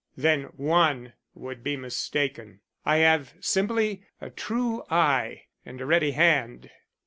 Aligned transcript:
"Then 0.17 0.45
one 0.57 1.13
would 1.35 1.61
be 1.63 1.77
mistaken. 1.77 2.61
I 2.87 2.95
have 2.97 3.35
simply 3.39 4.01
a 4.19 4.31
true 4.31 4.83
eye 4.89 5.43
and 5.63 5.79
a 5.79 5.85
ready 5.85 6.13
hand." 6.13 6.71